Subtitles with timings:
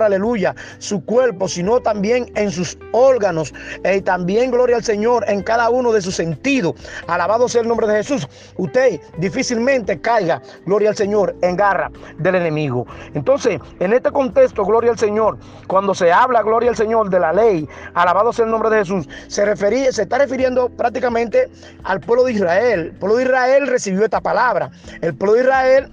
[0.00, 3.52] aleluya, su cuerpo, sino también en sus órganos.
[3.84, 6.74] Y también, gloria al Señor, en cada uno de sus sentidos.
[7.08, 8.28] Alabado sea el nombre de Jesús.
[8.56, 12.86] Usted difícilmente caiga, gloria al Señor, en garra del enemigo.
[13.14, 17.32] Entonces, en este contexto, gloria al Señor, cuando se habla, gloria al Señor, de la
[17.32, 21.50] ley, alabado sea el nombre de Jesús, se, refería, se está refiriendo prácticamente
[21.84, 22.80] al pueblo de Israel.
[22.80, 24.70] El pueblo de Israel recibió esta palabra.
[25.00, 25.92] El pueblo de Israel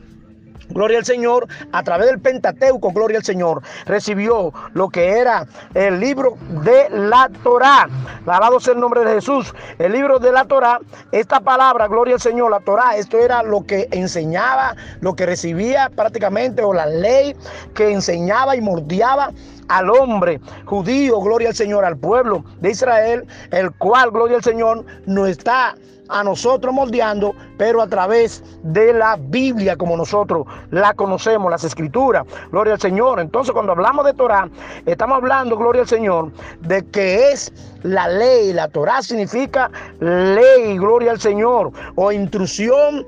[0.70, 6.00] Gloria al Señor, a través del Pentateuco, gloria al Señor, recibió lo que era el
[6.00, 7.90] libro de la Torá.
[8.26, 9.54] Alabado sea el nombre de Jesús.
[9.80, 10.80] El libro de la Torá,
[11.12, 15.90] esta palabra, gloria al Señor, la Torá, esto era lo que enseñaba, lo que recibía
[15.96, 17.36] prácticamente, o la ley
[17.74, 19.32] que enseñaba y mordiaba
[19.70, 24.86] al hombre judío, gloria al Señor, al pueblo de Israel, el cual, gloria al Señor,
[25.06, 25.76] no está
[26.10, 32.26] a nosotros moldeando, pero a través de la Biblia como nosotros la conocemos, las escrituras.
[32.52, 33.20] Gloria al Señor.
[33.20, 34.50] Entonces cuando hablamos de Torah,
[34.86, 36.32] estamos hablando, gloria al Señor,
[36.62, 38.54] de que es la ley.
[38.54, 43.06] La Torah significa ley, gloria al Señor, o intrusión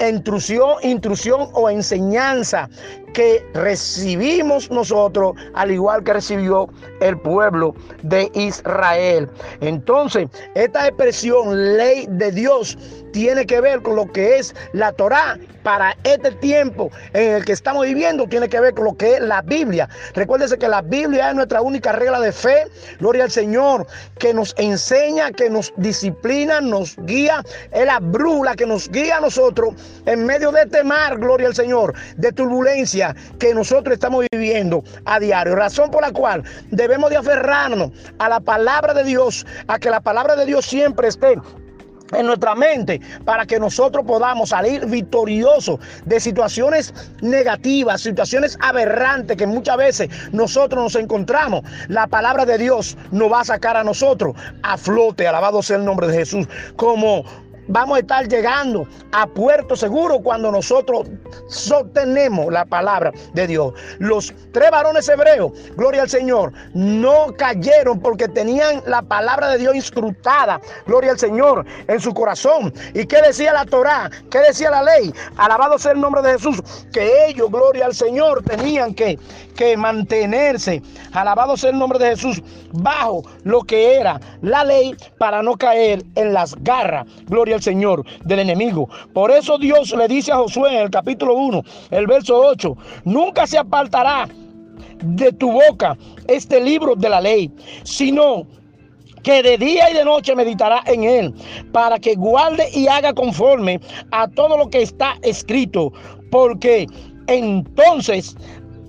[0.00, 2.68] intrusión, intrusión o enseñanza
[3.14, 6.68] que recibimos nosotros, al igual que recibió
[7.00, 9.30] el pueblo de Israel.
[9.60, 12.76] Entonces, esta expresión ley de Dios
[13.12, 17.52] tiene que ver con lo que es la Torá para este tiempo en el que
[17.52, 19.88] estamos viviendo, tiene que ver con lo que es la Biblia.
[20.14, 22.66] Recuérdese que la Biblia es nuestra única regla de fe,
[22.98, 23.86] gloria al Señor,
[24.18, 27.42] que nos enseña, que nos disciplina, nos guía,
[27.72, 29.74] es la brújula que nos guía a nosotros
[30.06, 33.03] en medio de este mar, gloria al Señor, de turbulencia
[33.38, 35.56] que nosotros estamos viviendo a diario.
[35.56, 40.00] Razón por la cual debemos de aferrarnos a la palabra de Dios, a que la
[40.00, 41.36] palabra de Dios siempre esté
[42.12, 49.46] en nuestra mente para que nosotros podamos salir victoriosos de situaciones negativas, situaciones aberrantes que
[49.46, 51.62] muchas veces nosotros nos encontramos.
[51.88, 55.84] La palabra de Dios nos va a sacar a nosotros a flote, alabado sea el
[55.84, 56.46] nombre de Jesús,
[56.76, 57.24] como
[57.68, 61.08] vamos a estar llegando a puerto seguro cuando nosotros
[61.48, 63.74] sostenemos la palabra de Dios.
[63.98, 69.74] Los tres varones hebreos, gloria al Señor, no cayeron porque tenían la palabra de Dios
[69.74, 72.72] inscrutada, gloria al Señor, en su corazón.
[72.94, 74.10] ¿Y qué decía la Torá?
[74.30, 75.12] ¿Qué decía la ley?
[75.36, 79.18] Alabado sea el nombre de Jesús, que ellos, gloria al Señor, tenían que,
[79.56, 80.82] que mantenerse,
[81.12, 82.42] alabado sea el nombre de Jesús,
[82.72, 88.04] bajo lo que era la ley para no caer en las garras, gloria el Señor
[88.24, 88.88] del enemigo.
[89.12, 93.46] Por eso Dios le dice a Josué en el capítulo 1, el verso 8, nunca
[93.46, 94.28] se apartará
[95.02, 95.96] de tu boca
[96.28, 97.50] este libro de la ley,
[97.84, 98.46] sino
[99.22, 101.34] que de día y de noche meditará en él,
[101.72, 105.92] para que guarde y haga conforme a todo lo que está escrito,
[106.30, 106.86] porque
[107.26, 108.36] entonces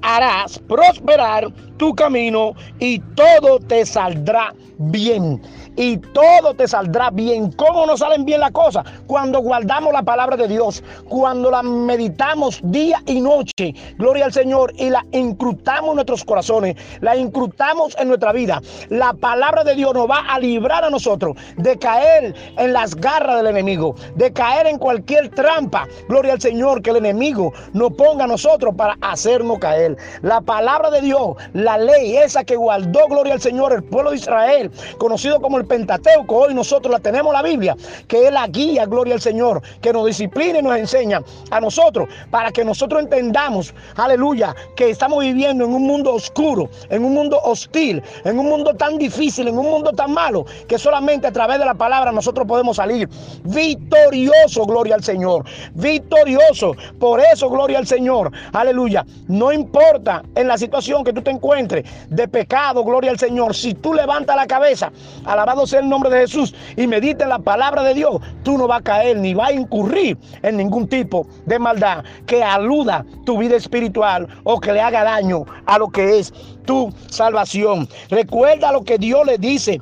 [0.01, 5.41] harás prosperar tu camino y todo te saldrá bien
[5.75, 7.51] y todo te saldrá bien.
[7.53, 8.85] ¿Cómo nos salen bien las cosas?
[9.07, 14.73] Cuando guardamos la palabra de Dios, cuando la meditamos día y noche, gloria al Señor,
[14.77, 18.61] y la incrustamos en nuestros corazones, la incrustamos en nuestra vida.
[18.89, 23.37] La palabra de Dios nos va a librar a nosotros de caer en las garras
[23.37, 28.25] del enemigo, de caer en cualquier trampa, gloria al Señor, que el enemigo nos ponga
[28.25, 29.97] a nosotros para hacernos caer.
[30.21, 34.17] La palabra de Dios, la ley esa que guardó, gloria al Señor, el pueblo de
[34.17, 37.75] Israel, conocido como el Pentateuco, hoy nosotros la tenemos la Biblia,
[38.07, 41.21] que es la guía, gloria al Señor, que nos disciplina y nos enseña
[41.51, 47.03] a nosotros, para que nosotros entendamos, aleluya, que estamos viviendo en un mundo oscuro, en
[47.03, 51.27] un mundo hostil, en un mundo tan difícil, en un mundo tan malo, que solamente
[51.27, 53.09] a través de la palabra nosotros podemos salir
[53.43, 56.75] victorioso, gloria al Señor, victorioso.
[56.99, 59.05] Por eso, gloria al Señor, aleluya.
[59.27, 63.73] No importa en la situación que tú te encuentres de pecado, gloria al Señor, si
[63.73, 64.91] tú levantas la cabeza,
[65.25, 68.79] alabado sea el nombre de Jesús y medite la palabra de Dios, tú no vas
[68.79, 73.55] a caer ni vas a incurrir en ningún tipo de maldad que aluda tu vida
[73.55, 76.33] espiritual o que le haga daño a lo que es
[76.65, 77.87] tu salvación.
[78.09, 79.81] Recuerda lo que Dios le dice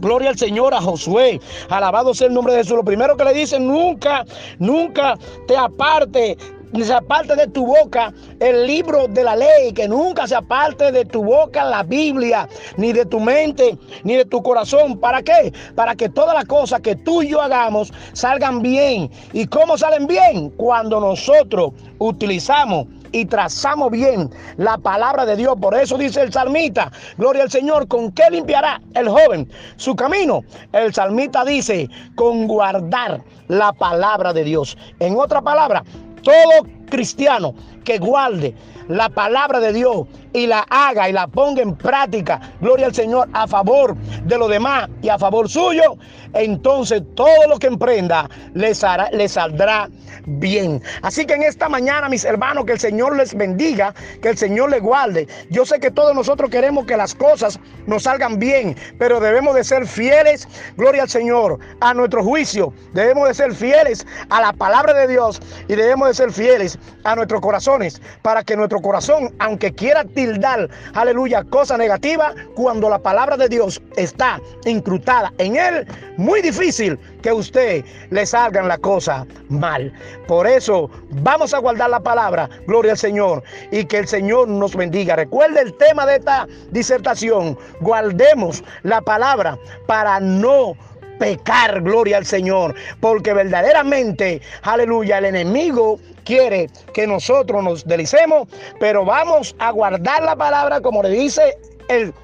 [0.00, 1.40] Gloria al Señor a Josué.
[1.68, 2.76] Alabado sea el nombre de Jesús.
[2.76, 4.24] Lo primero que le dice, nunca,
[4.58, 6.38] nunca te aparte
[6.78, 11.04] se aparte de tu boca el libro de la ley, que nunca se aparte de
[11.04, 14.98] tu boca la Biblia, ni de tu mente, ni de tu corazón.
[14.98, 15.52] ¿Para qué?
[15.74, 19.10] Para que todas las cosas que tú y yo hagamos salgan bien.
[19.32, 20.50] ¿Y cómo salen bien?
[20.50, 25.56] Cuando nosotros utilizamos y trazamos bien la palabra de Dios.
[25.60, 30.42] Por eso dice el salmita, gloria al Señor, ¿con qué limpiará el joven su camino?
[30.72, 34.76] El salmita dice, con guardar la palabra de Dios.
[35.00, 35.82] En otra palabra,
[36.22, 38.54] todo cristiano que guarde
[38.90, 43.28] la palabra de Dios y la haga y la ponga en práctica, gloria al Señor,
[43.32, 45.96] a favor de los demás y a favor suyo,
[46.34, 49.88] entonces todo lo que emprenda le, saldrá
[50.26, 50.82] bien.
[51.02, 54.70] Así que en esta mañana, mis hermanos, que el Señor les bendiga, que el Señor
[54.70, 55.26] les guarde.
[55.50, 59.64] Yo sé que todos nosotros queremos que las cosas nos salgan bien, pero debemos de
[59.64, 62.72] ser fieles, gloria al Señor, a nuestro juicio.
[62.92, 67.14] Debemos de ser fieles a la palabra de Dios y debemos de ser fieles a
[67.16, 73.36] nuestros corazones para que nuestro corazón, aunque quiera tildar, aleluya, cosa negativa, cuando la palabra
[73.36, 75.86] de Dios está incrustada en él,
[76.16, 79.92] muy difícil que usted le salgan la cosa mal.
[80.26, 84.74] Por eso vamos a guardar la palabra, gloria al Señor, y que el Señor nos
[84.74, 85.16] bendiga.
[85.16, 90.74] Recuerde el tema de esta disertación, guardemos la palabra para no
[91.20, 98.48] pecar, gloria al Señor, porque verdaderamente, aleluya, el enemigo quiere que nosotros nos delicemos,
[98.80, 101.58] pero vamos a guardar la palabra como le dice
[101.88, 102.14] el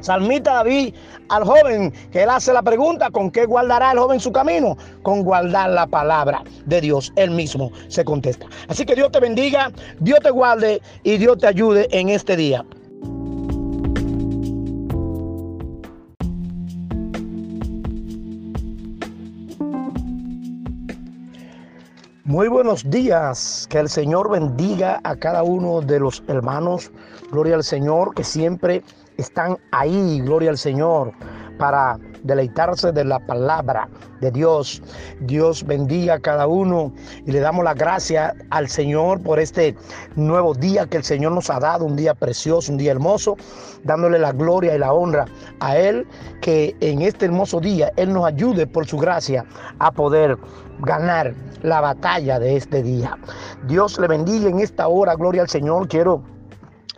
[0.00, 0.94] Salmita David
[1.30, 4.76] al joven que él hace la pregunta, ¿con qué guardará el joven su camino?
[5.02, 7.12] Con guardar la palabra de Dios.
[7.16, 8.46] Él mismo se contesta.
[8.68, 12.64] Así que Dios te bendiga, Dios te guarde y Dios te ayude en este día.
[22.36, 26.92] Muy buenos días, que el Señor bendiga a cada uno de los hermanos,
[27.32, 28.82] gloria al Señor, que siempre
[29.16, 31.12] están ahí, gloria al Señor,
[31.56, 33.88] para deleitarse de la palabra
[34.20, 34.82] de Dios.
[35.20, 36.92] Dios bendiga a cada uno
[37.24, 39.76] y le damos la gracia al Señor por este
[40.16, 43.36] nuevo día que el Señor nos ha dado, un día precioso, un día hermoso,
[43.84, 45.26] dándole la gloria y la honra
[45.60, 46.06] a Él,
[46.40, 49.44] que en este hermoso día Él nos ayude por su gracia
[49.78, 50.36] a poder
[50.80, 53.16] ganar la batalla de este día.
[53.66, 55.88] Dios le bendiga en esta hora, gloria al Señor.
[55.88, 56.22] Quiero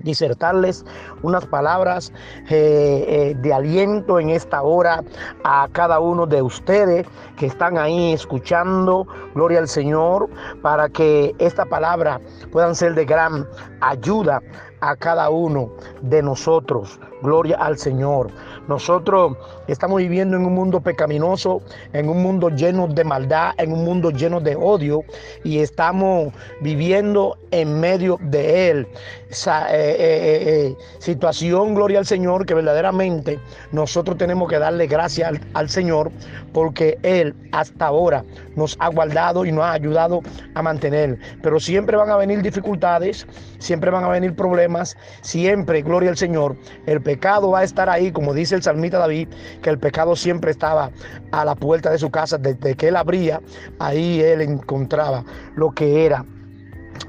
[0.00, 0.84] disertarles
[1.22, 2.12] unas palabras
[2.48, 5.02] eh, eh, de aliento en esta hora
[5.44, 7.06] a cada uno de ustedes
[7.36, 10.28] que están ahí escuchando, gloria al Señor,
[10.62, 12.20] para que esta palabra
[12.52, 13.46] puedan ser de gran
[13.80, 14.42] ayuda
[14.80, 15.70] a cada uno
[16.02, 17.00] de nosotros.
[17.22, 18.30] Gloria al Señor.
[18.68, 19.36] Nosotros
[19.66, 21.62] estamos viviendo en un mundo pecaminoso,
[21.92, 25.04] en un mundo lleno de maldad, en un mundo lleno de odio
[25.44, 28.88] y estamos viviendo en medio de él.
[29.30, 33.38] Esa eh, eh, eh, situación, gloria al Señor, que verdaderamente
[33.72, 36.10] nosotros tenemos que darle gracias al, Señor
[36.52, 38.24] porque Él hasta ahora
[38.56, 40.22] nos ha guardado y nos ha ayudado
[40.54, 41.18] a mantener.
[41.42, 43.26] Pero siempre van a venir dificultades,
[43.58, 46.56] siempre van a venir problemas, siempre, gloria al Señor,
[46.86, 49.28] el pecado va a estar ahí, como dice el salmista David,
[49.62, 50.90] que el pecado siempre estaba
[51.32, 53.40] a la puerta de su casa, desde que él abría,
[53.78, 55.24] ahí él encontraba
[55.56, 56.26] lo que era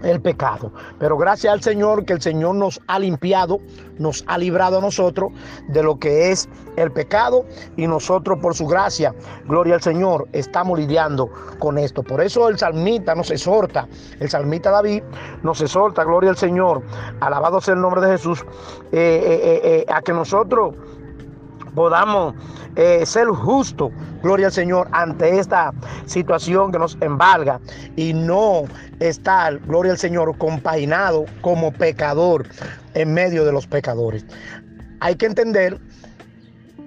[0.03, 0.71] el pecado.
[0.99, 3.59] Pero gracias al Señor que el Señor nos ha limpiado,
[3.97, 5.31] nos ha librado a nosotros
[5.67, 7.45] de lo que es el pecado
[7.75, 9.13] y nosotros por su gracia,
[9.45, 12.03] gloria al Señor, estamos lidiando con esto.
[12.03, 13.87] Por eso el salmita nos exhorta,
[14.19, 15.03] el salmita David
[15.43, 16.81] nos exhorta, gloria al Señor,
[17.19, 18.45] alabado sea el nombre de Jesús,
[18.91, 20.75] eh, eh, eh, a que nosotros
[21.79, 22.35] podamos
[22.75, 23.89] eh, ser justos,
[24.21, 25.71] gloria al Señor, ante esta
[26.07, 27.61] situación que nos embarga
[27.95, 28.65] y no
[28.99, 32.45] estar, gloria al Señor, compaginado como pecador
[32.95, 34.25] en medio de los pecadores.
[34.99, 35.79] Hay que entender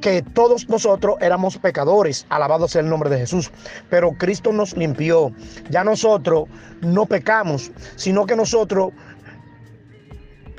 [0.03, 3.51] que todos nosotros éramos pecadores, alabado sea el nombre de Jesús,
[3.89, 5.33] pero Cristo nos limpió.
[5.71, 6.51] Ya nosotros
[6.83, 8.93] no pecamos, sino que nosotros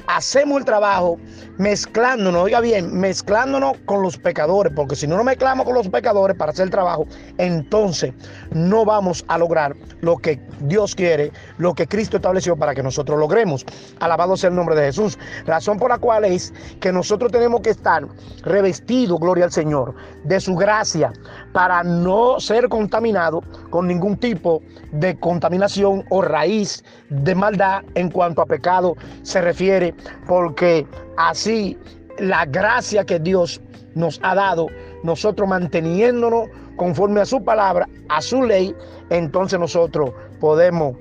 [0.07, 1.17] hacemos el trabajo
[1.57, 6.35] mezclándonos, oiga bien, mezclándonos con los pecadores, porque si no nos mezclamos con los pecadores
[6.37, 7.05] para hacer el trabajo,
[7.37, 8.13] entonces
[8.51, 13.19] no vamos a lograr lo que Dios quiere, lo que Cristo estableció para que nosotros
[13.19, 13.65] logremos.
[13.99, 15.17] Alabado sea el nombre de Jesús.
[15.45, 18.07] Razón por la cual es que nosotros tenemos que estar
[18.43, 21.13] revestidos, gloria al Señor, de su gracia
[21.53, 28.41] para no ser contaminados con ningún tipo de contaminación o raíz de maldad en cuanto
[28.41, 29.93] a pecado se refiere,
[30.27, 30.85] porque
[31.17, 31.77] así
[32.19, 33.61] la gracia que Dios
[33.95, 34.67] nos ha dado,
[35.03, 38.75] nosotros manteniéndonos conforme a su palabra, a su ley,
[39.09, 40.95] entonces nosotros podemos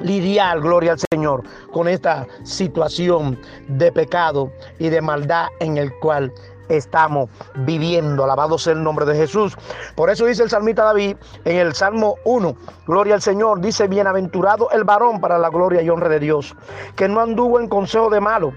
[0.00, 6.32] lidiar, gloria al Señor, con esta situación de pecado y de maldad en el cual
[6.70, 8.24] estamos viviendo.
[8.24, 9.56] Alabado sea el nombre de Jesús.
[9.94, 14.70] Por eso dice el salmista David en el Salmo 1, Gloria al Señor, dice, bienaventurado
[14.70, 16.54] el varón para la gloria y honra de Dios,
[16.96, 18.52] que no anduvo en consejo de malo,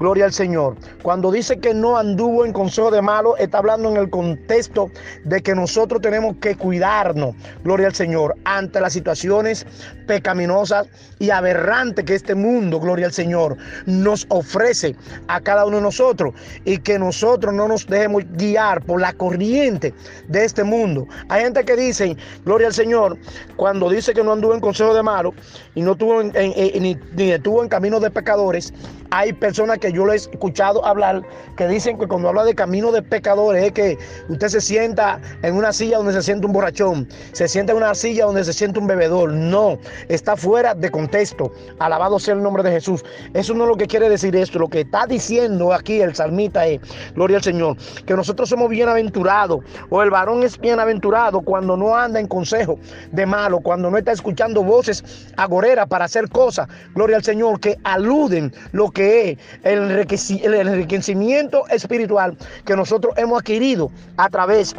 [0.00, 0.76] gloria al Señor.
[1.02, 4.90] Cuando dice que no anduvo en consejo de malo, está hablando en el contexto
[5.24, 9.66] de que nosotros tenemos que cuidarnos, gloria al Señor, ante las situaciones
[10.06, 10.88] pecaminosas
[11.18, 14.96] y aberrantes que este mundo, gloria al Señor, nos ofrece
[15.28, 19.94] a cada uno de nosotros y que nosotros no nos dejemos guiar por la corriente
[20.28, 21.06] de este mundo.
[21.28, 23.18] Hay gente que dice, gloria al Señor,
[23.56, 25.34] cuando dice que no anduvo en consejo de malo
[25.74, 28.72] y no tuvo ni, ni estuvo en camino de pecadores,
[29.10, 31.22] hay personas que yo les he escuchado hablar
[31.56, 33.98] que dicen que cuando habla de camino de pecadores es que
[34.28, 37.94] usted se sienta en una silla donde se siente un borrachón, se sienta en una
[37.94, 39.32] silla donde se siente un bebedor.
[39.32, 41.52] No, está fuera de contexto.
[41.78, 43.04] Alabado sea el nombre de Jesús.
[43.34, 44.58] Eso no es lo que quiere decir esto.
[44.58, 46.80] Lo que está diciendo aquí el salmita es,
[47.14, 47.76] gloria al Señor,
[48.06, 52.78] que nosotros somos bienaventurados o el varón es bienaventurado cuando no anda en consejo
[53.10, 55.04] de malo, cuando no está escuchando voces
[55.36, 62.36] agoreras para hacer cosas, gloria al Señor, que aluden lo que es el enriquecimiento espiritual
[62.64, 64.74] que nosotros hemos adquirido a través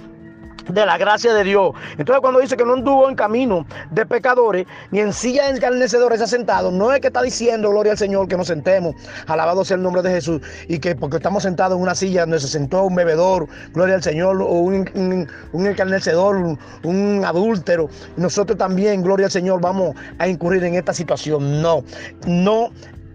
[0.69, 1.71] de la gracia de Dios.
[1.97, 6.21] Entonces cuando dice que no anduvo en camino de pecadores, ni en silla de escarnecedores
[6.21, 8.95] ha sentado, no es que está diciendo, gloria al Señor, que nos sentemos,
[9.27, 12.39] alabado sea el nombre de Jesús, y que porque estamos sentados en una silla donde
[12.39, 17.89] se sentó un bebedor, gloria al Señor, o un, un, un escarnecedor, un, un adúltero,
[18.17, 21.61] nosotros también, gloria al Señor, vamos a incurrir en esta situación.
[21.61, 21.83] No,
[22.25, 22.69] no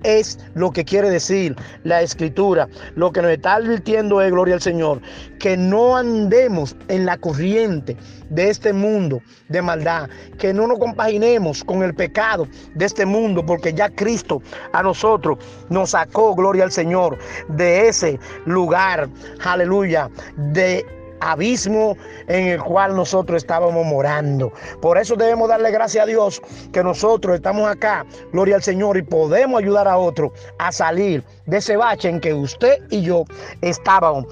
[0.06, 2.68] es lo que quiere decir la escritura.
[2.94, 5.00] Lo que nos está advirtiendo es, gloria al Señor,
[5.38, 7.96] que no andemos en la corriente
[8.30, 10.08] de este mundo de maldad,
[10.38, 15.38] que no nos compaginemos con el pecado de este mundo, porque ya Cristo a nosotros
[15.68, 19.08] nos sacó, gloria al Señor, de ese lugar,
[19.44, 20.84] aleluya, de
[21.20, 21.96] abismo
[22.28, 24.52] en el cual nosotros estábamos morando.
[24.80, 26.42] Por eso debemos darle gracias a Dios
[26.72, 31.58] que nosotros estamos acá, gloria al Señor, y podemos ayudar a otro a salir de
[31.58, 33.24] ese bache en que usted y yo
[33.60, 34.26] estábamos,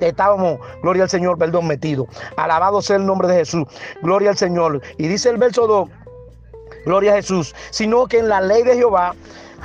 [0.00, 2.06] estábamos, gloria al Señor, perdón, metido.
[2.36, 3.64] Alabado sea el nombre de Jesús,
[4.02, 4.82] gloria al Señor.
[4.98, 5.88] Y dice el verso 2,
[6.84, 9.14] gloria a Jesús, sino que en la ley de Jehová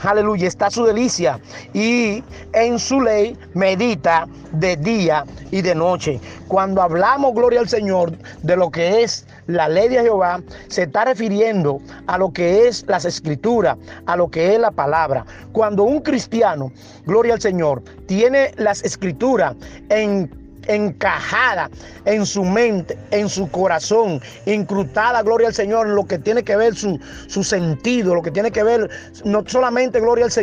[0.03, 1.39] aleluya, está su delicia
[1.73, 6.19] y en su ley medita de día y de noche.
[6.47, 11.05] Cuando hablamos, gloria al Señor, de lo que es la ley de Jehová, se está
[11.05, 15.25] refiriendo a lo que es las escrituras, a lo que es la palabra.
[15.51, 16.71] Cuando un cristiano,
[17.05, 19.55] gloria al Señor, tiene las escrituras
[19.89, 20.40] en
[20.73, 21.69] encajada
[22.05, 26.75] en su mente, en su corazón, incrustada, gloria al Señor, lo que tiene que ver
[26.75, 28.89] su, su sentido, lo que tiene que ver
[29.23, 30.41] no solamente, gloria al Señor,